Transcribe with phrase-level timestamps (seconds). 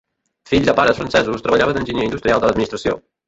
[0.51, 2.97] Fill de pares francesos treballava d'enginyer industrial de l'administració.